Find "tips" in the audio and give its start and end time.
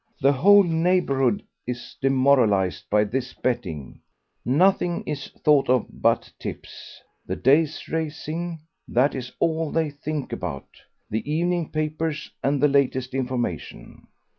6.39-7.03